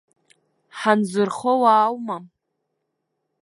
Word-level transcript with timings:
Ҳанзырхо 0.79 1.51
уааума? 1.61 2.17